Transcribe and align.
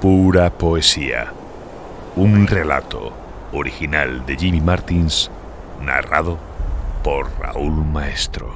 Pura 0.00 0.48
poesía. 0.48 1.30
Un 2.16 2.46
relato 2.46 3.12
original 3.52 4.24
de 4.24 4.34
Jimmy 4.34 4.62
Martins, 4.62 5.30
narrado 5.82 6.38
por 7.04 7.28
Raúl 7.38 7.84
Maestro. 7.84 8.54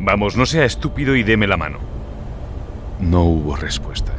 Vamos, 0.00 0.36
no 0.36 0.46
sea 0.46 0.64
estúpido 0.64 1.14
y 1.14 1.22
deme 1.22 1.46
la 1.46 1.56
mano. 1.56 1.78
No 2.98 3.22
hubo 3.22 3.54
respuesta. 3.54 4.14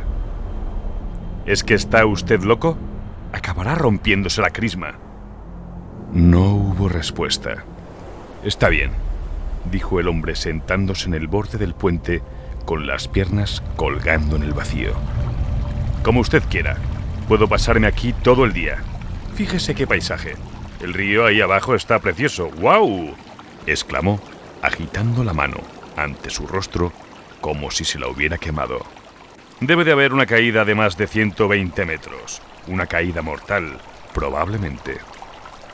¿Es 1.45 1.65
que 1.65 1.73
está 1.73 2.05
usted 2.05 2.41
loco? 2.41 2.77
Acabará 3.33 3.75
rompiéndose 3.75 4.41
la 4.41 4.51
crisma. 4.51 4.93
No 6.13 6.55
hubo 6.55 6.87
respuesta. 6.87 7.65
Está 8.45 8.69
bien, 8.69 8.91
dijo 9.69 9.99
el 9.99 10.07
hombre 10.07 10.37
sentándose 10.37 11.09
en 11.09 11.15
el 11.15 11.27
borde 11.27 11.57
del 11.57 11.73
puente 11.73 12.21
con 12.65 12.87
las 12.87 13.07
piernas 13.07 13.63
colgando 13.75 14.35
en 14.35 14.43
el 14.43 14.53
vacío. 14.53 14.93
Como 16.03 16.19
usted 16.19 16.43
quiera, 16.49 16.77
puedo 17.27 17.47
pasarme 17.47 17.87
aquí 17.87 18.13
todo 18.13 18.45
el 18.45 18.53
día. 18.53 18.77
Fíjese 19.35 19.75
qué 19.75 19.87
paisaje. 19.87 20.35
El 20.79 20.93
río 20.93 21.25
ahí 21.25 21.41
abajo 21.41 21.75
está 21.75 21.99
precioso. 21.99 22.49
¡Guau! 22.57 23.15
exclamó, 23.67 24.19
agitando 24.61 25.23
la 25.23 25.33
mano 25.33 25.57
ante 25.95 26.29
su 26.29 26.47
rostro 26.47 26.91
como 27.39 27.71
si 27.71 27.83
se 27.85 27.99
la 27.99 28.07
hubiera 28.07 28.37
quemado. 28.37 28.79
Debe 29.59 29.83
de 29.83 29.91
haber 29.91 30.13
una 30.13 30.25
caída 30.25 30.65
de 30.65 30.75
más 30.75 30.97
de 30.97 31.07
120 31.07 31.85
metros. 31.85 32.41
Una 32.67 32.87
caída 32.87 33.21
mortal, 33.21 33.77
probablemente. 34.13 34.97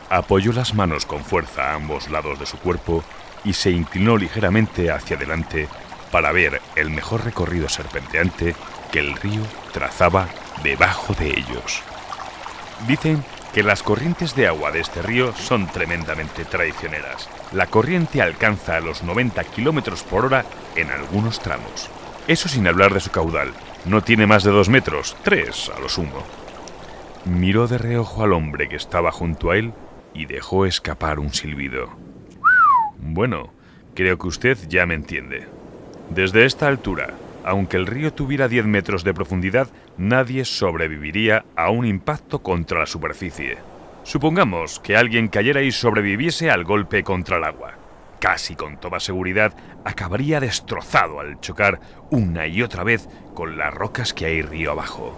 Apoyó 0.09 0.53
las 0.53 0.73
manos 0.73 1.05
con 1.05 1.23
fuerza 1.23 1.71
a 1.71 1.75
ambos 1.75 2.09
lados 2.09 2.39
de 2.39 2.45
su 2.45 2.57
cuerpo 2.57 3.03
y 3.43 3.53
se 3.53 3.71
inclinó 3.71 4.17
ligeramente 4.17 4.91
hacia 4.91 5.15
adelante 5.15 5.67
para 6.11 6.31
ver 6.31 6.61
el 6.75 6.89
mejor 6.89 7.25
recorrido 7.25 7.69
serpenteante 7.69 8.55
que 8.91 8.99
el 8.99 9.15
río 9.15 9.41
trazaba 9.71 10.27
debajo 10.63 11.13
de 11.13 11.29
ellos. 11.29 11.81
Dicen 12.87 13.23
que 13.53 13.63
las 13.63 13.81
corrientes 13.81 14.35
de 14.35 14.47
agua 14.47 14.71
de 14.71 14.79
este 14.79 15.01
río 15.01 15.33
son 15.33 15.67
tremendamente 15.67 16.45
traicioneras. 16.45 17.29
La 17.51 17.67
corriente 17.67 18.21
alcanza 18.21 18.79
los 18.79 19.03
90 19.03 19.43
kilómetros 19.45 20.03
por 20.03 20.25
hora 20.25 20.45
en 20.75 20.91
algunos 20.91 21.39
tramos. 21.39 21.89
Eso 22.27 22.49
sin 22.49 22.67
hablar 22.67 22.93
de 22.93 22.99
su 22.99 23.09
caudal. 23.09 23.53
No 23.85 24.03
tiene 24.03 24.27
más 24.27 24.43
de 24.43 24.51
dos 24.51 24.69
metros, 24.69 25.15
tres 25.23 25.71
a 25.75 25.79
lo 25.79 25.89
sumo. 25.89 26.23
Miró 27.25 27.67
de 27.67 27.77
reojo 27.77 28.23
al 28.23 28.33
hombre 28.33 28.69
que 28.69 28.75
estaba 28.75 29.11
junto 29.11 29.51
a 29.51 29.57
él 29.57 29.73
y 30.13 30.25
dejó 30.25 30.65
escapar 30.65 31.19
un 31.19 31.33
silbido. 31.33 31.89
Bueno, 32.99 33.53
creo 33.95 34.17
que 34.17 34.27
usted 34.27 34.57
ya 34.67 34.85
me 34.85 34.93
entiende. 34.93 35.47
Desde 36.09 36.45
esta 36.45 36.67
altura, 36.67 37.13
aunque 37.43 37.77
el 37.77 37.85
río 37.85 38.13
tuviera 38.13 38.47
10 38.47 38.65
metros 38.65 39.03
de 39.03 39.13
profundidad, 39.13 39.67
nadie 39.97 40.45
sobreviviría 40.45 41.45
a 41.55 41.69
un 41.69 41.85
impacto 41.85 42.39
contra 42.39 42.79
la 42.79 42.85
superficie. 42.85 43.57
Supongamos 44.03 44.79
que 44.79 44.95
alguien 44.95 45.27
cayera 45.27 45.61
y 45.61 45.71
sobreviviese 45.71 46.49
al 46.49 46.63
golpe 46.63 47.03
contra 47.03 47.37
el 47.37 47.43
agua. 47.43 47.73
Casi 48.19 48.55
con 48.55 48.77
toda 48.77 48.99
seguridad 48.99 49.53
acabaría 49.83 50.39
destrozado 50.39 51.19
al 51.19 51.39
chocar 51.39 51.79
una 52.09 52.47
y 52.47 52.63
otra 52.63 52.83
vez 52.83 53.07
con 53.33 53.57
las 53.57 53.73
rocas 53.73 54.13
que 54.13 54.25
hay 54.25 54.41
río 54.41 54.71
abajo. 54.71 55.17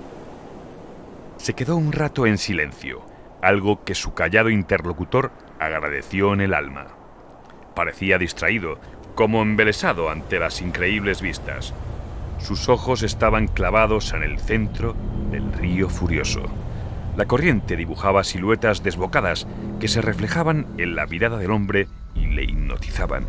Se 1.38 1.54
quedó 1.54 1.78
un 1.78 1.92
rato 1.94 2.26
en 2.26 2.38
silencio, 2.38 3.02
algo 3.42 3.84
que 3.86 3.96
su 3.96 4.14
callado 4.14 4.50
interlocutor 4.50 5.32
agradeció 5.60 6.34
en 6.34 6.42
el 6.42 6.54
alma. 6.54 6.88
Parecía 7.76 8.18
distraído, 8.18 8.80
como 9.20 9.42
embelesado 9.42 10.10
ante 10.10 10.40
las 10.40 10.62
increíbles 10.62 11.22
vistas. 11.22 11.74
Sus 12.38 12.70
ojos 12.70 13.04
estaban 13.04 13.50
clavados 13.50 14.14
en 14.14 14.24
el 14.24 14.40
centro 14.40 14.96
del 15.30 15.52
río 15.52 15.90
furioso. 15.90 16.44
La 17.18 17.26
corriente 17.26 17.76
dibujaba 17.76 18.24
siluetas 18.24 18.82
desbocadas 18.82 19.46
que 19.82 19.90
se 19.90 20.00
reflejaban 20.00 20.68
en 20.78 20.96
la 20.96 21.06
mirada 21.06 21.38
del 21.38 21.52
hombre 21.52 21.90
y 22.16 22.28
le 22.28 22.46
hipnotizaban. 22.46 23.26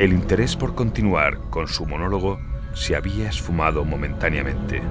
El 0.00 0.12
interés 0.12 0.56
por 0.56 0.74
continuar 0.74 1.38
con 1.50 1.68
su 1.68 1.86
monólogo 1.86 2.40
se 2.74 2.96
había 2.96 3.28
esfumado 3.28 3.84
momentáneamente. 3.84 4.82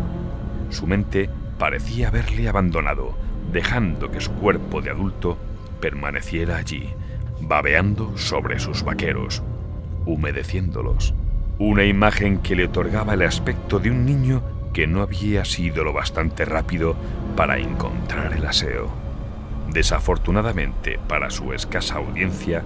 Su 0.69 0.87
mente 0.87 1.29
parecía 1.59 2.07
haberle 2.07 2.47
abandonado, 2.47 3.17
dejando 3.51 4.09
que 4.11 4.21
su 4.21 4.31
cuerpo 4.31 4.81
de 4.81 4.91
adulto 4.91 5.37
permaneciera 5.81 6.55
allí, 6.55 6.89
babeando 7.41 8.17
sobre 8.17 8.59
sus 8.59 8.81
vaqueros, 8.83 9.43
humedeciéndolos. 10.05 11.13
Una 11.57 11.85
imagen 11.85 12.39
que 12.39 12.55
le 12.55 12.65
otorgaba 12.65 13.13
el 13.13 13.23
aspecto 13.23 13.79
de 13.79 13.91
un 13.91 14.05
niño 14.05 14.43
que 14.73 14.87
no 14.87 15.01
había 15.01 15.45
sido 15.45 15.83
lo 15.83 15.93
bastante 15.93 16.43
rápido 16.43 16.95
para 17.35 17.57
encontrar 17.57 18.33
el 18.33 18.45
aseo. 18.45 18.89
Desafortunadamente 19.71 20.99
para 21.07 21.29
su 21.29 21.53
escasa 21.53 21.95
audiencia, 21.95 22.63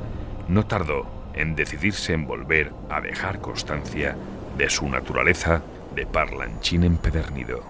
no 0.48 0.66
tardó 0.66 1.06
en 1.36 1.56
decidirse 1.56 2.14
en 2.14 2.26
volver 2.26 2.72
a 2.90 3.00
dejar 3.02 3.40
constancia 3.40 4.16
de 4.58 4.70
su 4.70 4.90
naturaleza 4.90 5.62
de 5.96 6.06
parlanchín 6.06 6.84
empedernido. 6.84 7.64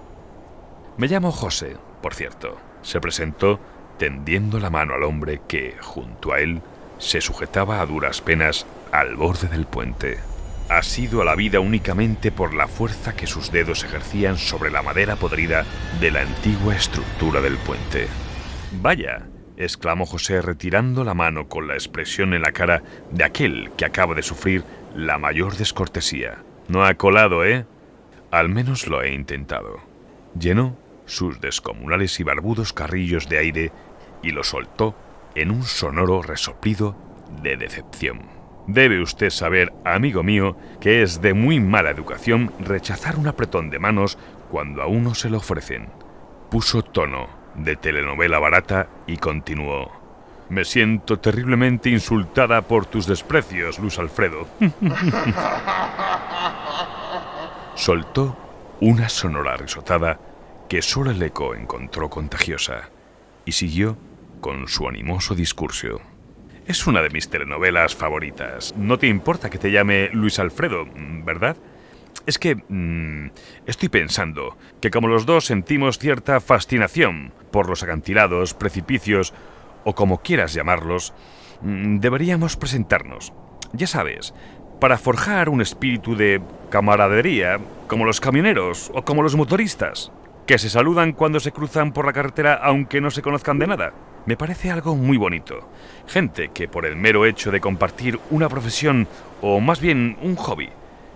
Me 0.98 1.08
llamo 1.08 1.32
José, 1.32 1.76
por 2.02 2.14
cierto, 2.14 2.58
se 2.82 3.00
presentó 3.02 3.60
tendiendo 3.98 4.60
la 4.60 4.70
mano 4.70 4.94
al 4.94 5.04
hombre 5.04 5.42
que, 5.48 5.76
junto 5.82 6.32
a 6.32 6.40
él, 6.40 6.62
se 6.98 7.22
sujetaba 7.22 7.82
a 7.82 7.86
duras 7.86 8.22
penas 8.22 8.66
al 8.92 9.16
borde 9.16 9.48
del 9.48 9.66
puente. 9.66 10.18
Ha 10.70 10.84
sido 10.84 11.22
a 11.22 11.26
la 11.26 11.36
vida 11.36 11.60
únicamente 11.60 12.32
por 12.32 12.54
la 12.54 12.68
fuerza 12.68 13.16
que 13.16 13.28
sus 13.28 13.52
dedos 13.52 13.84
ejercían 13.84 14.38
sobre 14.38 14.70
la 14.70 14.84
madera 14.84 15.16
podrida 15.16 15.66
de 16.00 16.12
la 16.12 16.22
antigua 16.22 16.76
estructura 16.76 17.42
del 17.42 17.58
puente. 17.58 18.08
Vaya, 18.74 19.28
exclamó 19.58 20.06
José 20.06 20.42
retirando 20.42 21.04
la 21.04 21.16
mano 21.16 21.48
con 21.48 21.68
la 21.68 21.74
expresión 21.74 22.34
en 22.34 22.44
la 22.44 22.52
cara 22.52 22.84
de 23.12 23.24
aquel 23.24 23.72
que 23.78 23.86
acaba 23.86 24.14
de 24.14 24.22
sufrir 24.22 24.64
la 24.96 25.18
mayor 25.18 25.58
descortesía. 25.58 26.44
No 26.68 26.86
ha 26.86 26.94
colado, 26.94 27.44
¿eh? 27.44 27.66
Al 28.32 28.50
menos 28.50 28.88
lo 28.88 29.02
he 29.02 29.12
intentado. 29.12 29.80
Llenó 30.40 30.78
sus 31.06 31.42
descomunales 31.42 32.20
y 32.20 32.24
barbudos 32.24 32.74
carrillos 32.74 33.28
de 33.28 33.40
aire 33.40 33.72
y 34.22 34.32
lo 34.32 34.44
soltó 34.44 34.96
en 35.34 35.50
un 35.50 35.64
sonoro 35.64 36.22
resoplido 36.22 36.96
de 37.42 37.58
decepción. 37.58 38.39
Debe 38.70 39.02
usted 39.02 39.32
saber, 39.32 39.74
amigo 39.84 40.22
mío, 40.22 40.56
que 40.80 41.02
es 41.02 41.24
de 41.24 41.34
muy 41.34 41.60
mala 41.60 41.90
educación 41.90 42.54
rechazar 42.60 43.18
un 43.18 43.28
apretón 43.28 43.72
de 43.72 43.80
manos 43.80 44.20
cuando 44.52 44.84
a 44.84 44.86
uno 44.86 45.16
se 45.16 45.32
lo 45.32 45.38
ofrecen. 45.38 45.90
Puso 46.52 46.84
tono 46.84 47.30
de 47.56 47.76
telenovela 47.76 48.38
barata 48.38 48.88
y 49.08 49.18
continuó. 49.18 49.92
Me 50.50 50.66
siento 50.66 51.18
terriblemente 51.18 51.90
insultada 51.90 52.62
por 52.62 52.86
tus 52.86 53.08
desprecios, 53.08 53.80
Luz 53.80 53.98
Alfredo. 53.98 54.48
Soltó 57.74 58.38
una 58.82 59.10
sonora 59.10 59.58
risotada 59.58 60.20
que 60.70 60.84
solo 60.84 61.10
el 61.10 61.24
eco 61.24 61.56
encontró 61.56 62.12
contagiosa 62.12 62.90
y 63.46 63.54
siguió 63.54 63.98
con 64.42 64.68
su 64.68 64.88
animoso 64.88 65.34
discurso. 65.34 66.02
Es 66.70 66.86
una 66.86 67.02
de 67.02 67.10
mis 67.10 67.30
telenovelas 67.30 67.96
favoritas. 67.96 68.76
No 68.78 69.00
te 69.00 69.08
importa 69.08 69.50
que 69.50 69.58
te 69.58 69.72
llame 69.72 70.12
Luis 70.14 70.38
Alfredo, 70.38 70.86
¿verdad? 71.26 71.58
Es 72.28 72.38
que 72.38 72.58
mm, 72.58 73.32
estoy 73.66 73.90
pensando 73.90 74.56
que 74.80 74.92
como 74.92 75.08
los 75.08 75.26
dos 75.26 75.46
sentimos 75.46 75.98
cierta 75.98 76.40
fascinación 76.40 77.34
por 77.52 77.68
los 77.68 77.82
acantilados, 77.82 78.54
precipicios 78.54 79.34
o 79.84 79.96
como 79.96 80.22
quieras 80.22 80.54
llamarlos, 80.54 81.16
mm, 81.62 81.98
deberíamos 81.98 82.56
presentarnos. 82.56 83.34
Ya 83.74 83.88
sabes, 83.88 84.36
para 84.80 85.00
forjar 85.00 85.50
un 85.50 85.62
espíritu 85.62 86.16
de 86.16 86.40
camaradería, 86.70 87.60
como 87.88 88.06
los 88.06 88.22
camioneros 88.22 88.92
o 88.94 89.04
como 89.04 89.24
los 89.24 89.36
motoristas, 89.36 90.12
que 90.46 90.60
se 90.60 90.70
saludan 90.70 91.14
cuando 91.14 91.40
se 91.40 91.52
cruzan 91.52 91.94
por 91.94 92.06
la 92.06 92.14
carretera 92.14 92.54
aunque 92.62 93.02
no 93.02 93.10
se 93.10 93.24
conozcan 93.24 93.58
de 93.58 93.66
nada 93.66 93.94
me 94.26 94.38
parece 94.38 94.72
algo 94.72 94.96
muy 94.96 95.18
bonito. 95.18 95.70
Gente 96.08 96.50
que 96.54 96.68
por 96.68 96.86
el 96.86 96.96
mero 96.96 97.26
hecho 97.26 97.52
de 97.52 97.62
compartir 97.62 98.20
una 98.30 98.50
profesión 98.50 99.08
o 99.42 99.60
más 99.60 99.80
bien 99.80 100.18
un 100.22 100.36
hobby, 100.36 100.70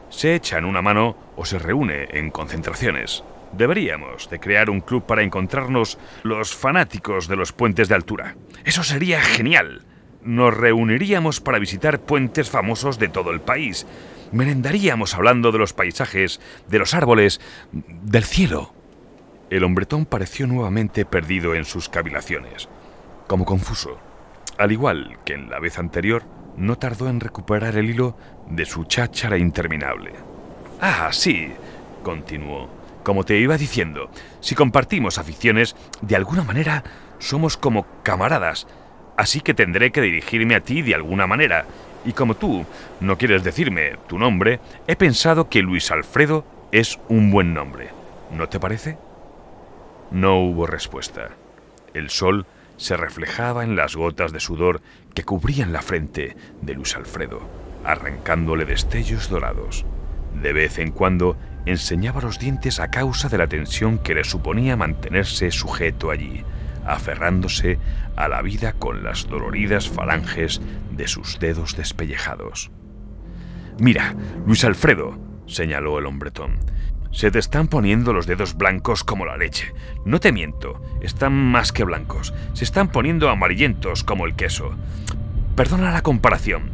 se 0.09 0.35
echan 0.35 0.65
una 0.65 0.81
mano 0.81 1.15
o 1.35 1.45
se 1.45 1.59
reúne 1.59 2.07
en 2.11 2.29
concentraciones. 2.29 3.23
Deberíamos 3.51 4.29
de 4.29 4.39
crear 4.39 4.69
un 4.69 4.81
club 4.81 5.05
para 5.05 5.23
encontrarnos 5.23 5.97
los 6.23 6.55
fanáticos 6.55 7.27
de 7.27 7.35
los 7.35 7.51
puentes 7.51 7.87
de 7.89 7.95
altura. 7.95 8.35
Eso 8.63 8.83
sería 8.83 9.21
genial. 9.21 9.83
Nos 10.23 10.55
reuniríamos 10.55 11.39
para 11.41 11.59
visitar 11.59 11.99
puentes 11.99 12.49
famosos 12.49 12.97
de 12.97 13.09
todo 13.09 13.31
el 13.31 13.41
país. 13.41 13.85
Merendaríamos 14.31 15.13
hablando 15.13 15.51
de 15.51 15.59
los 15.59 15.73
paisajes, 15.73 16.39
de 16.67 16.79
los 16.79 16.93
árboles, 16.93 17.41
del 17.71 18.23
cielo. 18.23 18.73
El 19.49 19.63
hombretón 19.63 20.05
pareció 20.05 20.47
nuevamente 20.47 21.05
perdido 21.05 21.53
en 21.53 21.65
sus 21.65 21.89
cavilaciones 21.89 22.69
como 23.33 23.45
confuso. 23.45 23.97
Al 24.59 24.71
igual 24.71 25.17
que 25.25 25.33
en 25.33 25.49
la 25.49 25.57
vez 25.57 25.79
anterior, 25.79 26.21
no 26.55 26.77
tardó 26.77 27.09
en 27.09 27.19
recuperar 27.19 27.75
el 27.77 27.89
hilo 27.89 28.15
de 28.47 28.63
su 28.63 28.83
cháchara 28.83 29.39
interminable. 29.39 30.11
Ah, 30.79 31.09
sí. 31.11 31.51
continuó. 32.03 32.69
Como 33.01 33.23
te 33.23 33.39
iba 33.39 33.57
diciendo, 33.57 34.11
si 34.39 34.53
compartimos 34.53 35.17
aficiones, 35.17 35.75
de 36.03 36.15
alguna 36.15 36.43
manera 36.43 36.83
somos 37.17 37.57
como 37.57 37.87
camaradas, 38.03 38.67
así 39.17 39.41
que 39.41 39.55
tendré 39.55 39.91
que 39.91 40.01
dirigirme 40.01 40.53
a 40.53 40.61
ti 40.61 40.83
de 40.83 40.93
alguna 40.93 41.25
manera. 41.25 41.65
Y 42.05 42.13
como 42.13 42.35
tú 42.35 42.67
no 42.99 43.17
quieres 43.17 43.43
decirme 43.43 43.97
tu 44.07 44.19
nombre, 44.19 44.59
he 44.85 44.95
pensado 44.95 45.49
que 45.49 45.63
Luis 45.63 45.89
Alfredo 45.89 46.45
es 46.71 46.99
un 47.09 47.31
buen 47.31 47.55
nombre. 47.55 47.89
¿No 48.31 48.47
te 48.47 48.59
parece? 48.59 48.99
No 50.11 50.37
hubo 50.39 50.67
respuesta. 50.67 51.29
El 51.95 52.11
sol 52.11 52.45
se 52.83 52.97
reflejaba 52.97 53.63
en 53.63 53.77
las 53.77 53.95
gotas 53.95 54.33
de 54.33 54.41
sudor 54.41 54.81
que 55.15 55.23
cubrían 55.23 55.71
la 55.71 55.81
frente 55.81 56.35
de 56.61 56.73
Luis 56.73 56.97
Alfredo, 56.97 57.39
arrancándole 57.85 58.65
destellos 58.65 59.29
dorados. 59.29 59.85
De 60.41 60.51
vez 60.51 60.79
en 60.79 60.91
cuando 60.91 61.37
enseñaba 61.65 62.19
los 62.19 62.39
dientes 62.39 62.81
a 62.81 62.89
causa 62.89 63.29
de 63.29 63.37
la 63.37 63.47
tensión 63.47 63.99
que 63.99 64.13
le 64.13 64.25
suponía 64.25 64.75
mantenerse 64.75 65.49
sujeto 65.51 66.11
allí, 66.11 66.43
aferrándose 66.85 67.79
a 68.17 68.27
la 68.27 68.41
vida 68.41 68.73
con 68.73 69.01
las 69.01 69.29
doloridas 69.29 69.87
falanges 69.87 70.59
de 70.91 71.07
sus 71.07 71.39
dedos 71.39 71.77
despellejados. 71.77 72.69
Mira, 73.79 74.13
Luis 74.45 74.65
Alfredo, 74.65 75.17
señaló 75.45 75.99
el 75.99 76.05
hombretón, 76.05 76.57
se 77.13 77.29
te 77.29 77.37
están 77.37 77.67
poniendo 77.67 78.11
los 78.11 78.25
dedos 78.25 78.57
blancos 78.57 79.03
como 79.03 79.25
la 79.25 79.37
leche. 79.37 79.73
No 80.03 80.19
te 80.19 80.31
miento, 80.31 80.81
están 80.99 81.31
más 81.31 81.71
que 81.71 81.83
blancos. 81.83 82.33
Se 82.53 82.63
están 82.63 82.89
poniendo 82.89 83.29
amarillentos 83.29 84.03
como 84.03 84.25
el 84.25 84.35
queso. 84.35 84.71
Perdona 85.55 85.91
la 85.91 86.01
comparación. 86.01 86.71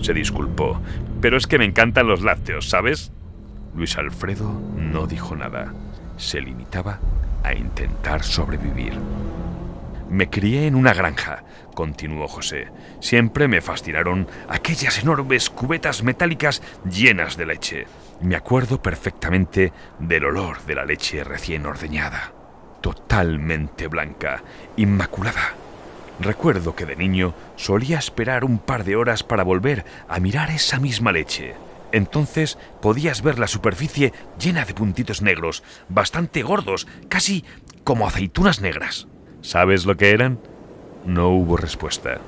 Se 0.00 0.14
disculpó, 0.14 0.80
pero 1.20 1.36
es 1.36 1.48
que 1.48 1.58
me 1.58 1.64
encantan 1.64 2.06
los 2.06 2.22
lácteos, 2.22 2.68
¿sabes? 2.68 3.12
Luis 3.74 3.98
Alfredo 3.98 4.52
no 4.76 5.08
dijo 5.08 5.34
nada. 5.34 5.74
Se 6.16 6.40
limitaba 6.40 7.00
a 7.42 7.52
intentar 7.52 8.22
sobrevivir. 8.22 8.94
Me 10.10 10.28
crié 10.28 10.66
en 10.66 10.74
una 10.74 10.92
granja, 10.92 11.44
continuó 11.74 12.26
José. 12.26 12.66
Siempre 12.98 13.46
me 13.46 13.60
fascinaron 13.60 14.26
aquellas 14.48 14.98
enormes 14.98 15.48
cubetas 15.50 16.02
metálicas 16.02 16.62
llenas 16.84 17.36
de 17.36 17.46
leche. 17.46 17.86
Me 18.20 18.34
acuerdo 18.34 18.82
perfectamente 18.82 19.72
del 20.00 20.24
olor 20.24 20.62
de 20.66 20.74
la 20.74 20.84
leche 20.84 21.22
recién 21.22 21.64
ordeñada, 21.64 22.32
totalmente 22.80 23.86
blanca, 23.86 24.42
inmaculada. 24.76 25.54
Recuerdo 26.18 26.74
que 26.74 26.86
de 26.86 26.96
niño 26.96 27.32
solía 27.54 27.98
esperar 27.98 28.44
un 28.44 28.58
par 28.58 28.82
de 28.82 28.96
horas 28.96 29.22
para 29.22 29.44
volver 29.44 29.84
a 30.08 30.18
mirar 30.18 30.50
esa 30.50 30.80
misma 30.80 31.12
leche. 31.12 31.54
Entonces 31.92 32.58
podías 32.82 33.22
ver 33.22 33.38
la 33.38 33.46
superficie 33.46 34.12
llena 34.40 34.64
de 34.64 34.74
puntitos 34.74 35.22
negros, 35.22 35.62
bastante 35.88 36.42
gordos, 36.42 36.88
casi 37.08 37.44
como 37.84 38.08
aceitunas 38.08 38.60
negras. 38.60 39.06
¿Sabes 39.42 39.86
lo 39.86 39.96
que 39.96 40.10
eran? 40.10 40.38
No 41.04 41.30
hubo 41.30 41.56
respuesta. 41.56 42.18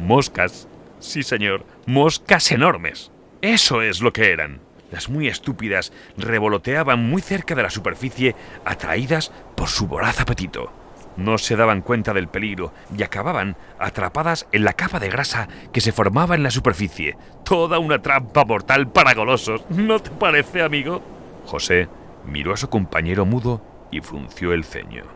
Moscas. 0.00 0.66
Sí, 0.98 1.22
señor. 1.22 1.64
Moscas 1.86 2.50
enormes. 2.52 3.10
Eso 3.42 3.82
es 3.82 4.00
lo 4.00 4.12
que 4.12 4.32
eran. 4.32 4.60
Las 4.90 5.08
muy 5.08 5.28
estúpidas 5.28 5.92
revoloteaban 6.16 7.04
muy 7.04 7.20
cerca 7.20 7.54
de 7.54 7.62
la 7.62 7.70
superficie, 7.70 8.34
atraídas 8.64 9.32
por 9.56 9.68
su 9.68 9.86
voraz 9.86 10.20
apetito. 10.20 10.72
No 11.16 11.38
se 11.38 11.56
daban 11.56 11.82
cuenta 11.82 12.12
del 12.12 12.28
peligro 12.28 12.72
y 12.96 13.02
acababan 13.02 13.56
atrapadas 13.78 14.46
en 14.52 14.64
la 14.64 14.72
capa 14.72 14.98
de 14.98 15.10
grasa 15.10 15.48
que 15.72 15.80
se 15.80 15.92
formaba 15.92 16.34
en 16.34 16.42
la 16.42 16.50
superficie. 16.50 17.16
Toda 17.44 17.78
una 17.78 18.00
trampa 18.00 18.44
mortal 18.44 18.88
para 18.88 19.14
golosos. 19.14 19.64
¿No 19.68 20.00
te 20.00 20.10
parece, 20.10 20.62
amigo? 20.62 21.02
José 21.44 21.88
miró 22.24 22.54
a 22.54 22.56
su 22.56 22.68
compañero 22.68 23.26
mudo 23.26 23.62
y 23.90 24.00
frunció 24.00 24.52
el 24.52 24.64
ceño. 24.64 25.13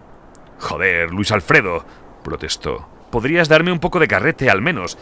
Joder, 0.59 1.11
Luis 1.13 1.33
Alfredo, 1.33 1.85
protestó. 2.23 2.89
Podrías 3.11 3.49
darme 3.49 3.73
un 3.73 3.79
poco 3.79 4.01
de 4.01 4.09
carrete 4.09 4.51
al 4.51 4.61
menos. 4.61 4.99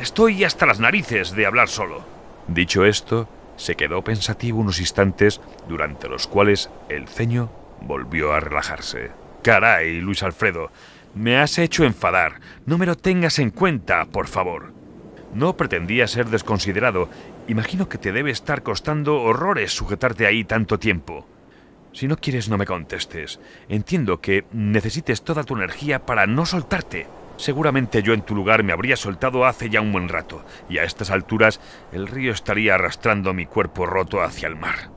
Estoy 0.00 0.44
hasta 0.44 0.66
las 0.66 0.80
narices 0.80 1.32
de 1.32 1.46
hablar 1.46 1.68
solo. 1.68 2.04
Dicho 2.46 2.84
esto, 2.84 3.28
se 3.56 3.74
quedó 3.74 4.02
pensativo 4.02 4.60
unos 4.60 4.80
instantes 4.80 5.40
durante 5.68 6.08
los 6.08 6.26
cuales 6.26 6.70
el 6.88 7.08
ceño 7.08 7.50
volvió 7.80 8.32
a 8.32 8.40
relajarse. 8.40 9.10
Caray, 9.42 10.00
Luis 10.00 10.22
Alfredo, 10.22 10.70
me 11.14 11.38
has 11.38 11.58
hecho 11.58 11.84
enfadar. 11.84 12.40
No 12.66 12.76
me 12.76 12.86
lo 12.86 12.96
tengas 12.96 13.38
en 13.38 13.50
cuenta, 13.50 14.04
por 14.04 14.26
favor. 14.26 14.72
No 15.34 15.56
pretendía 15.56 16.06
ser 16.06 16.26
desconsiderado. 16.26 17.08
Imagino 17.48 17.88
que 17.88 17.98
te 17.98 18.12
debe 18.12 18.30
estar 18.30 18.62
costando 18.62 19.20
horrores 19.22 19.72
sujetarte 19.72 20.26
ahí 20.26 20.44
tanto 20.44 20.78
tiempo. 20.78 21.26
Si 21.92 22.06
no 22.06 22.16
quieres, 22.16 22.48
no 22.48 22.58
me 22.58 22.66
contestes. 22.66 23.40
Entiendo 23.68 24.20
que 24.20 24.44
necesites 24.52 25.22
toda 25.22 25.44
tu 25.44 25.56
energía 25.56 26.04
para 26.04 26.26
no 26.26 26.46
soltarte. 26.46 27.06
Seguramente 27.36 28.02
yo 28.02 28.14
en 28.14 28.22
tu 28.22 28.34
lugar 28.34 28.62
me 28.64 28.72
habría 28.72 28.96
soltado 28.96 29.46
hace 29.46 29.70
ya 29.70 29.80
un 29.80 29.92
buen 29.92 30.08
rato, 30.08 30.44
y 30.68 30.78
a 30.78 30.84
estas 30.84 31.10
alturas 31.10 31.60
el 31.92 32.08
río 32.08 32.32
estaría 32.32 32.74
arrastrando 32.74 33.32
mi 33.32 33.46
cuerpo 33.46 33.86
roto 33.86 34.22
hacia 34.22 34.48
el 34.48 34.56
mar. 34.56 34.90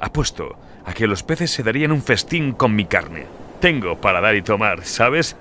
Apuesto 0.00 0.58
a 0.84 0.92
que 0.92 1.06
los 1.06 1.22
peces 1.22 1.50
se 1.50 1.62
darían 1.62 1.92
un 1.92 2.02
festín 2.02 2.52
con 2.52 2.74
mi 2.74 2.84
carne. 2.84 3.26
Tengo 3.60 4.00
para 4.00 4.20
dar 4.20 4.36
y 4.36 4.42
tomar, 4.42 4.84
¿sabes? 4.84 5.36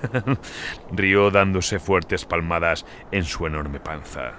Rió 0.91 1.31
dándose 1.31 1.79
fuertes 1.79 2.25
palmadas 2.25 2.85
en 3.11 3.23
su 3.23 3.45
enorme 3.45 3.79
panza. 3.79 4.33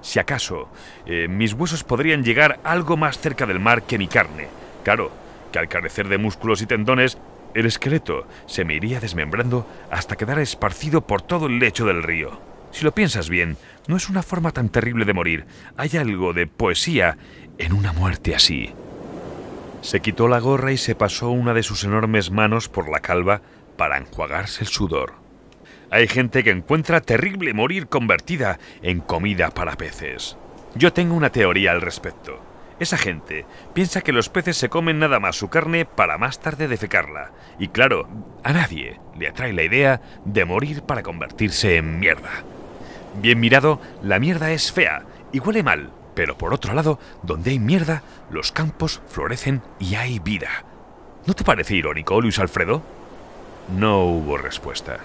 Si 0.00 0.18
acaso, 0.18 0.68
eh, 1.06 1.28
mis 1.28 1.52
huesos 1.52 1.84
podrían 1.84 2.24
llegar 2.24 2.60
algo 2.64 2.96
más 2.96 3.18
cerca 3.18 3.46
del 3.46 3.60
mar 3.60 3.82
que 3.82 3.98
mi 3.98 4.08
carne. 4.08 4.48
Claro, 4.84 5.10
que 5.52 5.58
al 5.58 5.68
carecer 5.68 6.08
de 6.08 6.18
músculos 6.18 6.62
y 6.62 6.66
tendones, 6.66 7.18
el 7.54 7.66
esqueleto 7.66 8.26
se 8.46 8.64
me 8.64 8.74
iría 8.74 9.00
desmembrando 9.00 9.66
hasta 9.90 10.16
quedar 10.16 10.38
esparcido 10.38 11.06
por 11.06 11.22
todo 11.22 11.46
el 11.46 11.58
lecho 11.58 11.86
del 11.86 12.02
río. 12.02 12.40
Si 12.70 12.84
lo 12.84 12.92
piensas 12.92 13.28
bien, 13.28 13.56
no 13.86 13.96
es 13.96 14.08
una 14.08 14.22
forma 14.22 14.52
tan 14.52 14.68
terrible 14.68 15.04
de 15.04 15.14
morir. 15.14 15.46
Hay 15.76 15.96
algo 15.96 16.32
de 16.32 16.46
poesía 16.46 17.16
en 17.56 17.72
una 17.72 17.92
muerte 17.92 18.34
así. 18.34 18.72
Se 19.80 20.00
quitó 20.00 20.28
la 20.28 20.40
gorra 20.40 20.72
y 20.72 20.76
se 20.76 20.94
pasó 20.94 21.30
una 21.30 21.54
de 21.54 21.62
sus 21.62 21.84
enormes 21.84 22.30
manos 22.30 22.68
por 22.68 22.90
la 22.90 23.00
calva 23.00 23.40
para 23.76 23.96
enjuagarse 23.96 24.64
el 24.64 24.68
sudor. 24.68 25.14
Hay 25.90 26.06
gente 26.06 26.44
que 26.44 26.50
encuentra 26.50 27.00
terrible 27.00 27.54
morir 27.54 27.86
convertida 27.86 28.58
en 28.82 29.00
comida 29.00 29.50
para 29.50 29.76
peces. 29.76 30.36
Yo 30.74 30.92
tengo 30.92 31.14
una 31.14 31.30
teoría 31.30 31.72
al 31.72 31.80
respecto. 31.80 32.47
Esa 32.80 32.96
gente 32.96 33.44
piensa 33.74 34.02
que 34.02 34.12
los 34.12 34.28
peces 34.28 34.56
se 34.56 34.68
comen 34.68 35.00
nada 35.00 35.18
más 35.18 35.36
su 35.36 35.48
carne 35.48 35.84
para 35.84 36.16
más 36.16 36.38
tarde 36.38 36.68
defecarla. 36.68 37.32
Y 37.58 37.68
claro, 37.68 38.08
a 38.44 38.52
nadie 38.52 39.00
le 39.18 39.28
atrae 39.28 39.52
la 39.52 39.64
idea 39.64 40.00
de 40.24 40.44
morir 40.44 40.82
para 40.82 41.02
convertirse 41.02 41.76
en 41.76 41.98
mierda. 41.98 42.30
Bien 43.20 43.40
mirado, 43.40 43.80
la 44.02 44.20
mierda 44.20 44.52
es 44.52 44.70
fea 44.70 45.02
y 45.32 45.40
huele 45.40 45.64
mal, 45.64 45.90
pero 46.14 46.38
por 46.38 46.54
otro 46.54 46.72
lado, 46.72 47.00
donde 47.22 47.50
hay 47.50 47.58
mierda, 47.58 48.02
los 48.30 48.52
campos 48.52 49.02
florecen 49.08 49.60
y 49.80 49.96
hay 49.96 50.20
vida. 50.20 50.64
¿No 51.26 51.34
te 51.34 51.44
parece 51.44 51.74
irónico, 51.74 52.20
Luis 52.20 52.38
Alfredo? 52.38 52.82
No 53.76 54.04
hubo 54.04 54.38
respuesta. 54.38 54.98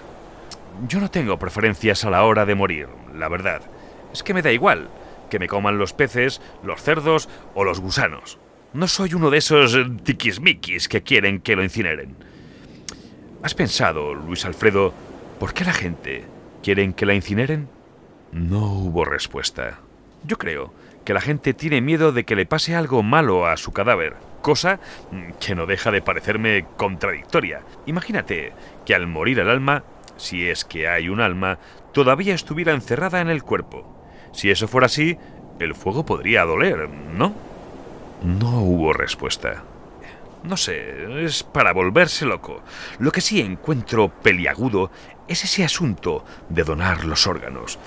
Yo 0.88 1.00
no 1.00 1.10
tengo 1.10 1.38
preferencias 1.38 2.04
a 2.04 2.10
la 2.10 2.24
hora 2.24 2.46
de 2.46 2.54
morir, 2.54 2.88
la 3.14 3.28
verdad. 3.28 3.62
Es 4.12 4.22
que 4.22 4.32
me 4.32 4.42
da 4.42 4.52
igual 4.52 4.88
que 5.30 5.38
me 5.38 5.48
coman 5.48 5.78
los 5.78 5.92
peces, 5.92 6.40
los 6.62 6.82
cerdos 6.82 7.28
o 7.54 7.64
los 7.64 7.80
gusanos. 7.80 8.38
No 8.72 8.88
soy 8.88 9.14
uno 9.14 9.30
de 9.30 9.38
esos 9.38 9.78
tiquismiquis 10.02 10.88
que 10.88 11.02
quieren 11.02 11.40
que 11.40 11.56
lo 11.56 11.62
incineren. 11.62 12.16
¿Has 13.42 13.54
pensado, 13.54 14.14
Luis 14.14 14.44
Alfredo, 14.44 14.94
por 15.38 15.54
qué 15.54 15.64
la 15.64 15.72
gente 15.72 16.24
quieren 16.62 16.92
que 16.92 17.06
la 17.06 17.14
incineren? 17.14 17.68
No 18.32 18.66
hubo 18.72 19.04
respuesta. 19.04 19.78
Yo 20.24 20.38
creo 20.38 20.72
que 21.04 21.14
la 21.14 21.20
gente 21.20 21.54
tiene 21.54 21.80
miedo 21.80 22.12
de 22.12 22.24
que 22.24 22.34
le 22.34 22.46
pase 22.46 22.74
algo 22.74 23.02
malo 23.02 23.46
a 23.46 23.56
su 23.56 23.72
cadáver, 23.72 24.14
cosa 24.42 24.80
que 25.38 25.54
no 25.54 25.66
deja 25.66 25.90
de 25.90 26.02
parecerme 26.02 26.66
contradictoria. 26.76 27.60
Imagínate 27.86 28.52
que 28.86 28.94
al 28.94 29.06
morir 29.06 29.38
el 29.38 29.50
alma, 29.50 29.84
si 30.16 30.48
es 30.48 30.64
que 30.64 30.88
hay 30.88 31.08
un 31.08 31.20
alma, 31.20 31.58
todavía 31.92 32.34
estuviera 32.34 32.72
encerrada 32.72 33.20
en 33.20 33.28
el 33.28 33.42
cuerpo. 33.42 34.03
Si 34.34 34.50
eso 34.50 34.68
fuera 34.68 34.86
así, 34.86 35.16
el 35.60 35.74
fuego 35.74 36.04
podría 36.04 36.44
doler, 36.44 36.88
¿no? 36.88 37.32
No 38.22 38.60
hubo 38.60 38.92
respuesta. 38.92 39.62
No 40.42 40.56
sé, 40.56 41.24
es 41.24 41.42
para 41.42 41.72
volverse 41.72 42.26
loco. 42.26 42.62
Lo 42.98 43.12
que 43.12 43.20
sí 43.20 43.40
encuentro 43.40 44.08
peliagudo 44.08 44.90
es 45.28 45.44
ese 45.44 45.64
asunto 45.64 46.24
de 46.50 46.64
donar 46.64 47.04
los 47.04 47.26
órganos. 47.26 47.78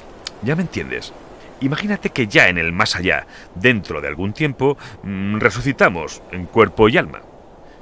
¿Ya 0.41 0.55
me 0.55 0.63
entiendes? 0.63 1.13
Imagínate 1.59 2.11
que 2.11 2.27
ya 2.27 2.49
en 2.49 2.57
el 2.57 2.71
más 2.71 2.95
allá, 2.95 3.27
dentro 3.55 3.99
de 4.01 4.07
algún 4.07 4.33
tiempo, 4.33 4.77
mm, 5.03 5.37
resucitamos 5.37 6.21
en 6.31 6.45
cuerpo 6.45 6.87
y 6.87 6.97
alma. 6.97 7.21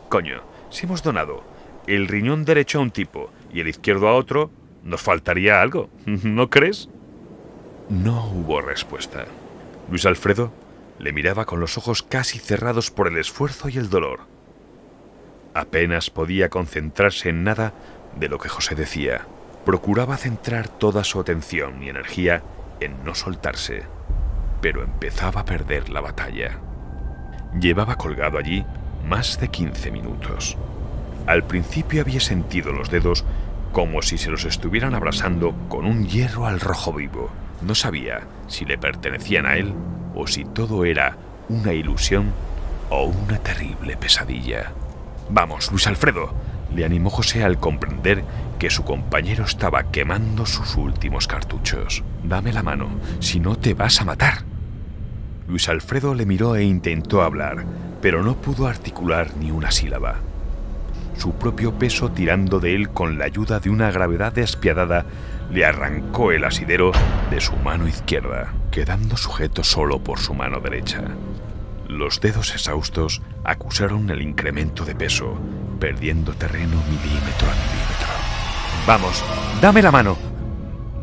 Coño, 0.10 0.41
si 0.69 0.86
hemos 0.86 1.03
donado 1.03 1.43
el 1.88 2.07
riñón 2.07 2.45
derecho 2.45 2.79
a 2.79 2.81
un 2.81 2.91
tipo 2.91 3.29
y 3.53 3.60
el 3.60 3.67
izquierdo 3.67 4.07
a 4.07 4.15
otro, 4.15 4.50
nos 4.84 5.01
faltaría 5.01 5.62
algo, 5.62 5.89
¿no 6.05 6.50
crees? 6.50 6.89
No 7.89 8.25
hubo 8.29 8.61
respuesta. 8.61 9.25
Luis 9.89 10.07
Alfredo 10.07 10.51
le 10.97 11.13
miraba 11.13 11.45
con 11.45 11.59
los 11.59 11.77
ojos 11.77 12.01
casi 12.01 12.39
cerrados 12.39 12.89
por 12.89 13.07
el 13.07 13.17
esfuerzo 13.17 13.69
y 13.69 13.77
el 13.77 13.91
dolor. 13.91 14.21
Apenas 15.53 16.09
podía 16.09 16.49
concentrarse 16.49 17.29
en 17.29 17.43
nada 17.43 17.73
de 18.19 18.27
lo 18.27 18.39
que 18.39 18.49
José 18.49 18.73
decía. 18.73 19.27
Procuraba 19.65 20.17
centrar 20.17 20.67
toda 20.67 21.03
su 21.03 21.19
atención 21.19 21.83
y 21.83 21.89
energía 21.89 22.41
en 22.79 23.03
no 23.03 23.13
soltarse, 23.13 23.83
pero 24.61 24.83
empezaba 24.83 25.41
a 25.41 25.45
perder 25.45 25.89
la 25.89 26.01
batalla. 26.01 26.59
Llevaba 27.59 27.97
colgado 27.97 28.39
allí 28.39 28.65
más 29.07 29.39
de 29.39 29.49
15 29.49 29.91
minutos. 29.91 30.57
Al 31.27 31.43
principio 31.43 32.01
había 32.01 32.19
sentido 32.19 32.71
los 32.71 32.89
dedos 32.89 33.25
como 33.71 34.01
si 34.01 34.17
se 34.17 34.31
los 34.31 34.45
estuvieran 34.45 34.95
abrasando 34.95 35.53
con 35.69 35.85
un 35.85 36.07
hierro 36.07 36.47
al 36.47 36.59
rojo 36.59 36.91
vivo. 36.91 37.29
No 37.62 37.75
sabía 37.75 38.21
si 38.47 38.65
le 38.65 38.77
pertenecían 38.77 39.45
a 39.45 39.57
él 39.57 39.74
o 40.13 40.27
si 40.27 40.45
todo 40.45 40.85
era 40.85 41.17
una 41.50 41.74
ilusión 41.74 42.31
o 42.89 43.05
una 43.05 43.38
terrible 43.39 43.97
pesadilla. 43.97 44.71
Vamos, 45.29 45.71
Luis 45.71 45.88
Alfredo, 45.88 46.33
le 46.74 46.85
animó 46.85 47.09
José 47.09 47.43
al 47.43 47.59
comprender 47.59 48.24
que 48.59 48.69
su 48.69 48.83
compañero 48.83 49.45
estaba 49.45 49.91
quemando 49.91 50.45
sus 50.45 50.75
últimos 50.75 51.27
cartuchos. 51.27 52.03
Dame 52.24 52.53
la 52.53 52.63
mano, 52.63 52.89
si 53.19 53.39
no 53.39 53.57
te 53.57 53.74
vas 53.74 54.01
a 54.01 54.05
matar. 54.05 54.43
Luis 55.47 55.69
Alfredo 55.69 56.13
le 56.13 56.25
miró 56.25 56.55
e 56.55 56.63
intentó 56.63 57.21
hablar, 57.21 57.65
pero 58.01 58.24
no 58.24 58.35
pudo 58.35 58.67
articular 58.67 59.35
ni 59.39 59.51
una 59.51 59.71
sílaba. 59.71 60.15
Su 61.17 61.33
propio 61.33 61.74
peso 61.74 62.12
tirando 62.12 62.59
de 62.59 62.75
él 62.75 62.89
con 62.89 63.17
la 63.17 63.25
ayuda 63.25 63.59
de 63.59 63.69
una 63.69 63.91
gravedad 63.91 64.33
despiadada 64.33 65.05
le 65.51 65.65
arrancó 65.65 66.31
el 66.31 66.43
asidero 66.43 66.91
de 67.29 67.41
su 67.41 67.55
mano 67.57 67.87
izquierda, 67.87 68.53
quedando 68.71 69.17
sujeto 69.17 69.63
solo 69.63 69.99
por 69.99 70.19
su 70.19 70.33
mano 70.33 70.59
derecha. 70.59 71.01
Los 71.87 72.19
dedos 72.19 72.51
exhaustos 72.53 73.21
acusaron 73.43 74.09
el 74.09 74.21
incremento 74.21 74.85
de 74.85 74.95
peso, 74.95 75.37
perdiendo 75.79 76.33
terreno 76.33 76.77
milímetro 76.89 77.47
a 77.47 77.53
milímetro. 77.53 78.07
Vamos, 78.87 79.23
dame 79.61 79.81
la 79.81 79.91
mano. 79.91 80.17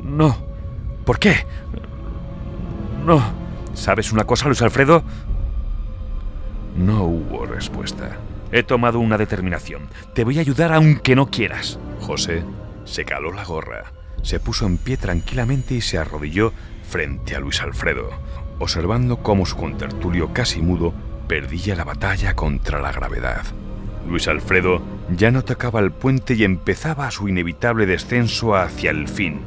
No. 0.03 0.37
¿Por 1.05 1.19
qué? 1.19 1.47
No. 3.05 3.23
¿Sabes 3.75 4.13
una 4.13 4.25
cosa, 4.25 4.47
Luis 4.47 4.63
Alfredo? 4.63 5.03
No 6.77 7.05
hubo 7.05 7.47
respuesta. 7.47 8.19
He 8.51 8.63
tomado 8.63 8.99
una 8.99 9.17
determinación. 9.17 9.89
Te 10.15 10.25
voy 10.25 10.39
a 10.39 10.43
ayudar 10.43 10.73
aunque 10.73 11.17
no 11.17 11.31
quieras. 11.31 11.79
José 12.01 12.45
se 12.85 13.05
caló 13.05 13.33
la 13.33 13.45
gorra, 13.45 13.85
se 14.23 14.41
puso 14.41 14.67
en 14.67 14.79
pie 14.79 14.97
tranquilamente 14.97 15.75
y 15.75 15.81
se 15.81 15.99
arrodilló 15.99 16.53
frente 16.89 17.37
a 17.37 17.41
Luis 17.41 17.61
Alfredo, 17.61 18.11
observando 18.59 19.23
cómo 19.23 19.47
su 19.47 19.57
contertulio 19.57 20.33
casi 20.33 20.61
mudo 20.61 20.95
perdía 21.29 21.75
la 21.75 21.85
batalla 21.85 22.35
contra 22.35 22.81
la 22.81 22.93
gravedad. 22.93 23.43
Luis 24.07 24.29
Alfredo 24.29 24.83
ya 25.17 25.31
no 25.31 25.45
tocaba 25.45 25.81
el 25.81 25.93
puente 25.93 26.35
y 26.35 26.45
empezaba 26.45 27.11
su 27.11 27.29
inevitable 27.29 27.87
descenso 27.87 28.55
hacia 28.57 28.91
el 28.91 29.09
fin, 29.09 29.43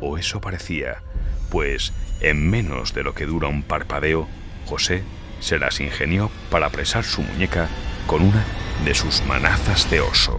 o 0.00 0.18
eso 0.18 0.40
parecía, 0.40 1.02
pues 1.50 1.92
en 2.20 2.48
menos 2.48 2.94
de 2.94 3.02
lo 3.02 3.14
que 3.14 3.26
dura 3.26 3.48
un 3.48 3.62
parpadeo, 3.62 4.28
José 4.66 5.02
se 5.40 5.58
las 5.58 5.80
ingenió 5.80 6.30
para 6.50 6.66
apresar 6.66 7.04
su 7.04 7.22
muñeca 7.22 7.68
con 8.06 8.22
una 8.22 8.44
de 8.84 8.94
sus 8.94 9.24
manazas 9.26 9.90
de 9.90 10.00
oso. 10.00 10.38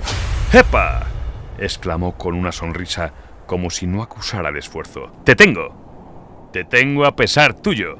¡Epa! 0.53 1.07
exclamó 1.57 2.17
con 2.17 2.35
una 2.35 2.51
sonrisa 2.51 3.13
como 3.51 3.69
si 3.69 3.85
no 3.85 4.01
acusara 4.01 4.47
el 4.47 4.55
esfuerzo. 4.55 5.11
¡Te 5.25 5.35
tengo! 5.35 6.47
¡Te 6.53 6.63
tengo 6.63 7.05
a 7.05 7.17
pesar 7.17 7.53
tuyo! 7.53 7.97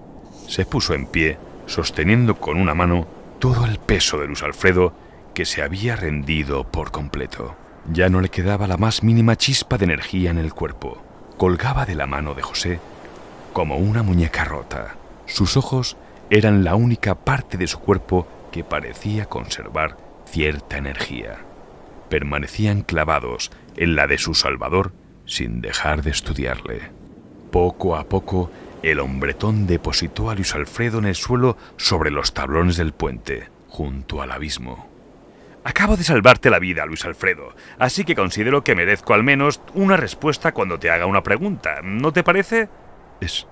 Se 0.47 0.65
puso 0.65 0.93
en 0.93 1.05
pie, 1.05 1.37
sosteniendo 1.65 2.35
con 2.37 2.55
una 2.55 2.73
mano 2.73 3.05
todo 3.37 3.65
el 3.65 3.77
peso 3.77 4.17
de 4.17 4.27
Luis 4.27 4.43
Alfredo, 4.43 4.93
que 5.33 5.43
se 5.43 5.61
había 5.61 5.97
rendido 5.97 6.63
por 6.63 6.91
completo. 6.91 7.53
Ya 7.91 8.07
no 8.07 8.21
le 8.21 8.29
quedaba 8.29 8.65
la 8.65 8.77
más 8.77 9.03
mínima 9.03 9.35
chispa 9.35 9.77
de 9.77 9.83
energía 9.83 10.31
en 10.31 10.37
el 10.37 10.53
cuerpo. 10.53 11.03
Colgaba 11.35 11.85
de 11.85 11.95
la 11.95 12.07
mano 12.07 12.33
de 12.33 12.43
José 12.43 12.79
como 13.51 13.75
una 13.75 14.03
muñeca 14.03 14.45
rota. 14.45 14.95
Sus 15.25 15.57
ojos 15.57 15.97
eran 16.29 16.63
la 16.63 16.75
única 16.75 17.13
parte 17.13 17.57
de 17.57 17.67
su 17.67 17.79
cuerpo 17.79 18.25
que 18.53 18.63
parecía 18.63 19.25
conservar 19.25 19.97
cierta 20.23 20.77
energía. 20.77 21.39
Permanecían 22.07 22.83
clavados 22.83 23.51
en 23.75 23.97
la 23.97 24.07
de 24.07 24.17
su 24.17 24.33
Salvador 24.33 24.93
sin 25.25 25.61
dejar 25.61 26.01
de 26.03 26.11
estudiarle. 26.11 26.91
Poco 27.51 27.95
a 27.95 28.05
poco, 28.05 28.51
el 28.83 28.99
hombretón 28.99 29.67
depositó 29.67 30.29
a 30.29 30.35
Luis 30.35 30.55
Alfredo 30.55 30.99
en 30.99 31.05
el 31.05 31.15
suelo 31.15 31.57
sobre 31.77 32.11
los 32.11 32.33
tablones 32.33 32.77
del 32.77 32.93
puente, 32.93 33.49
junto 33.67 34.21
al 34.21 34.31
abismo. 34.31 34.87
Acabo 35.63 35.95
de 35.95 36.03
salvarte 36.03 36.49
la 36.49 36.57
vida, 36.57 36.85
Luis 36.85 37.05
Alfredo, 37.05 37.53
así 37.77 38.03
que 38.03 38.15
considero 38.15 38.63
que 38.63 38.75
merezco 38.75 39.13
al 39.13 39.23
menos 39.23 39.61
una 39.75 39.95
respuesta 39.95 40.53
cuando 40.53 40.79
te 40.79 40.89
haga 40.89 41.05
una 41.05 41.21
pregunta. 41.21 41.81
¿No 41.83 42.11
te 42.11 42.23
parece? 42.23 42.67
Es... 43.19 43.45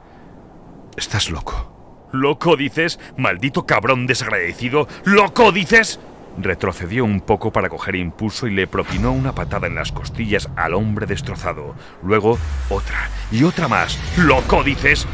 Estás 0.98 1.30
loco. 1.30 2.08
¿Loco 2.12 2.56
dices? 2.56 3.00
Maldito 3.16 3.68
cabrón 3.68 4.08
desagradecido. 4.08 4.88
¿Loco 5.04 5.52
dices? 5.52 6.00
Retrocedió 6.38 7.04
un 7.04 7.22
poco 7.22 7.52
para 7.52 7.70
coger 7.70 7.96
impulso 7.96 8.48
y 8.48 8.54
le 8.54 8.68
propinó 8.68 9.12
una 9.12 9.34
patada 9.34 9.68
en 9.68 9.76
las 9.76 9.92
costillas 9.92 10.50
al 10.56 10.74
hombre 10.74 11.06
destrozado. 11.06 11.76
Luego 12.04 12.38
otra 12.70 13.10
y 13.32 13.44
otra 13.44 13.68
más. 13.68 14.00
¿Loco 14.18 14.64
dices? 14.64 15.08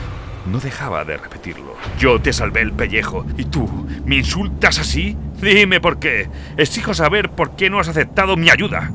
No 0.46 0.60
dejaba 0.60 1.04
de 1.06 1.18
repetirlo. 1.18 1.76
Yo 1.98 2.22
te 2.22 2.32
salvé 2.32 2.62
el 2.62 2.72
pellejo. 2.72 3.26
¿Y 3.38 3.46
tú? 3.46 3.88
¿Me 4.06 4.18
insultas 4.18 4.78
así? 4.78 5.18
Dime 5.42 5.82
por 5.82 5.98
qué. 5.98 6.30
Exijo 6.58 6.94
saber 6.94 7.32
por 7.32 7.56
qué 7.56 7.70
no 7.70 7.80
has 7.80 7.88
aceptado 7.88 8.38
mi 8.38 8.50
ayuda. 8.50 8.92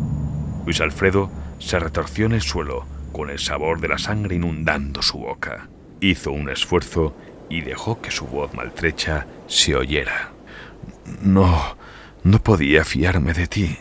Luis 0.64 0.80
Alfredo 0.80 1.30
se 1.58 1.78
retorció 1.78 2.26
en 2.26 2.32
el 2.32 2.42
suelo, 2.42 2.86
con 3.12 3.30
el 3.30 3.40
sabor 3.40 3.80
de 3.80 3.88
la 3.88 3.98
sangre 3.98 4.36
inundando 4.36 5.02
su 5.02 5.18
boca. 5.18 5.68
Hizo 6.00 6.30
un 6.30 6.48
esfuerzo 6.48 7.16
y 7.48 7.62
dejó 7.62 8.00
que 8.00 8.12
su 8.12 8.26
voz 8.26 8.54
maltrecha 8.54 9.26
se 9.48 9.74
oyera. 9.74 10.30
No, 11.20 11.76
no 12.24 12.42
podía 12.42 12.84
fiarme 12.84 13.32
de 13.32 13.46
ti. 13.46 13.78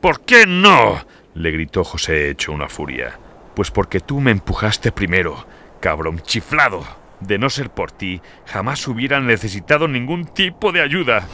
¿Por 0.00 0.20
qué 0.20 0.46
no? 0.46 1.04
le 1.34 1.50
gritó 1.50 1.84
José 1.84 2.30
hecho 2.30 2.52
una 2.52 2.68
furia. 2.68 3.18
Pues 3.54 3.70
porque 3.70 4.00
tú 4.00 4.20
me 4.20 4.30
empujaste 4.30 4.92
primero, 4.92 5.46
cabrón 5.80 6.20
chiflado. 6.20 6.84
De 7.20 7.38
no 7.38 7.50
ser 7.50 7.70
por 7.70 7.92
ti, 7.92 8.20
jamás 8.46 8.86
hubieran 8.88 9.26
necesitado 9.26 9.86
ningún 9.86 10.24
tipo 10.24 10.72
de 10.72 10.82
ayuda. 10.82 11.26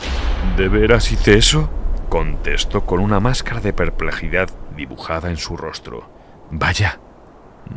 ¿De 0.57 0.69
veras 0.69 1.11
hice 1.13 1.39
eso? 1.39 1.71
contestó 2.09 2.85
con 2.85 3.01
una 3.01 3.21
máscara 3.21 3.61
de 3.61 3.73
perplejidad 3.73 4.49
dibujada 4.77 5.31
en 5.31 5.37
su 5.37 5.57
rostro. 5.57 6.11
Vaya, 6.51 7.01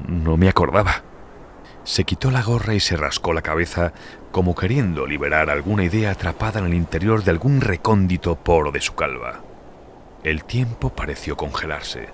no 0.07 0.37
me 0.37 0.49
acordaba. 0.49 1.03
Se 1.83 2.03
quitó 2.03 2.31
la 2.31 2.41
gorra 2.41 2.73
y 2.73 2.79
se 2.79 2.95
rascó 2.95 3.33
la 3.33 3.41
cabeza 3.41 3.93
como 4.31 4.55
queriendo 4.55 5.05
liberar 5.05 5.49
alguna 5.49 5.83
idea 5.83 6.11
atrapada 6.11 6.59
en 6.59 6.65
el 6.67 6.73
interior 6.73 7.23
de 7.23 7.31
algún 7.31 7.61
recóndito 7.61 8.35
poro 8.35 8.71
de 8.71 8.81
su 8.81 8.95
calva. 8.95 9.41
El 10.23 10.43
tiempo 10.45 10.89
pareció 10.89 11.35
congelarse. 11.35 12.09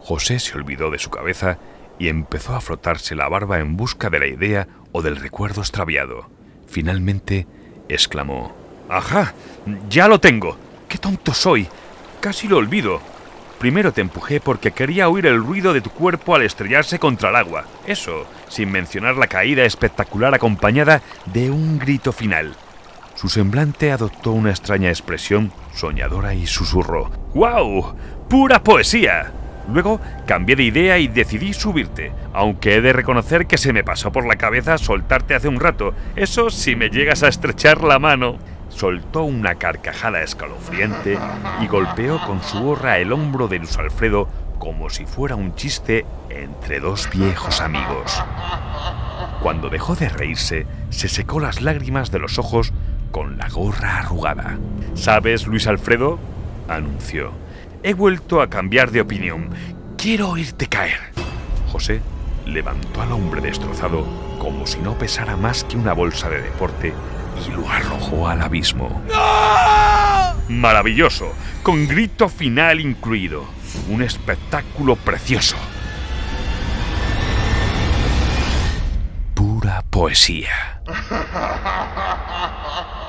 José 0.00 0.38
se 0.40 0.56
olvidó 0.56 0.90
de 0.90 0.98
su 0.98 1.10
cabeza 1.10 1.58
y 1.98 2.08
empezó 2.08 2.54
a 2.54 2.60
frotarse 2.60 3.14
la 3.14 3.28
barba 3.28 3.60
en 3.60 3.76
busca 3.76 4.10
de 4.10 4.18
la 4.18 4.26
idea 4.26 4.66
o 4.92 5.02
del 5.02 5.16
recuerdo 5.16 5.60
extraviado. 5.60 6.28
Finalmente 6.66 7.46
exclamó, 7.88 8.54
¡Ajá! 8.88 9.34
¡Ya 9.88 10.08
lo 10.08 10.18
tengo! 10.18 10.56
¡Qué 10.88 10.98
tonto 10.98 11.32
soy! 11.34 11.68
Casi 12.20 12.48
lo 12.48 12.56
olvido. 12.56 13.00
Primero 13.60 13.92
te 13.92 14.00
empujé 14.00 14.40
porque 14.40 14.70
quería 14.70 15.10
oír 15.10 15.26
el 15.26 15.36
ruido 15.36 15.74
de 15.74 15.82
tu 15.82 15.90
cuerpo 15.90 16.34
al 16.34 16.40
estrellarse 16.40 16.98
contra 16.98 17.28
el 17.28 17.36
agua. 17.36 17.66
Eso, 17.86 18.26
sin 18.48 18.72
mencionar 18.72 19.16
la 19.16 19.26
caída 19.26 19.64
espectacular 19.64 20.34
acompañada 20.34 21.02
de 21.26 21.50
un 21.50 21.78
grito 21.78 22.10
final. 22.10 22.54
Su 23.16 23.28
semblante 23.28 23.92
adoptó 23.92 24.32
una 24.32 24.48
extraña 24.48 24.88
expresión 24.88 25.52
soñadora 25.74 26.32
y 26.32 26.46
susurró. 26.46 27.10
¡Guau! 27.34 27.94
¡Pura 28.30 28.62
poesía! 28.62 29.30
Luego 29.70 30.00
cambié 30.26 30.56
de 30.56 30.62
idea 30.62 30.98
y 30.98 31.08
decidí 31.08 31.52
subirte, 31.52 32.12
aunque 32.32 32.76
he 32.76 32.80
de 32.80 32.94
reconocer 32.94 33.46
que 33.46 33.58
se 33.58 33.74
me 33.74 33.84
pasó 33.84 34.10
por 34.10 34.26
la 34.26 34.36
cabeza 34.36 34.78
soltarte 34.78 35.34
hace 35.34 35.48
un 35.48 35.60
rato, 35.60 35.92
eso 36.16 36.48
si 36.48 36.76
me 36.76 36.88
llegas 36.88 37.22
a 37.22 37.28
estrechar 37.28 37.84
la 37.84 37.98
mano 37.98 38.38
soltó 38.70 39.24
una 39.24 39.56
carcajada 39.56 40.22
escalofriante 40.22 41.18
y 41.60 41.66
golpeó 41.66 42.18
con 42.26 42.42
su 42.42 42.58
gorra 42.60 42.98
el 42.98 43.12
hombro 43.12 43.46
de 43.46 43.58
Luis 43.58 43.76
Alfredo 43.76 44.28
como 44.58 44.90
si 44.90 45.06
fuera 45.06 45.36
un 45.36 45.54
chiste 45.54 46.06
entre 46.28 46.80
dos 46.80 47.08
viejos 47.10 47.60
amigos. 47.60 48.22
Cuando 49.42 49.70
dejó 49.70 49.96
de 49.96 50.08
reírse, 50.08 50.66
se 50.90 51.08
secó 51.08 51.40
las 51.40 51.60
lágrimas 51.60 52.10
de 52.10 52.18
los 52.18 52.38
ojos 52.38 52.72
con 53.10 53.38
la 53.38 53.48
gorra 53.48 53.98
arrugada. 53.98 54.58
¿Sabes, 54.94 55.46
Luis 55.46 55.66
Alfredo? 55.66 56.18
anunció. 56.68 57.32
He 57.82 57.94
vuelto 57.94 58.42
a 58.42 58.50
cambiar 58.50 58.90
de 58.90 59.00
opinión. 59.00 59.50
Quiero 59.96 60.30
oírte 60.30 60.66
caer. 60.66 61.00
José 61.72 62.00
levantó 62.46 63.02
al 63.02 63.12
hombre 63.12 63.40
destrozado 63.40 64.04
como 64.38 64.66
si 64.66 64.78
no 64.80 64.98
pesara 64.98 65.36
más 65.36 65.64
que 65.64 65.76
una 65.76 65.92
bolsa 65.92 66.28
de 66.28 66.42
deporte 66.42 66.92
y 67.46 67.50
lo 67.50 67.68
arrojó 67.68 68.28
al 68.28 68.42
abismo. 68.42 69.02
¡No! 69.08 70.34
Maravilloso, 70.48 71.32
con 71.62 71.86
grito 71.86 72.28
final 72.28 72.80
incluido. 72.80 73.44
Un 73.88 74.02
espectáculo 74.02 74.96
precioso. 74.96 75.56
Pura 79.34 79.84
poesía. 79.90 80.82